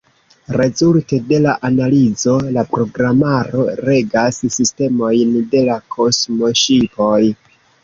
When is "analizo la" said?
1.69-2.63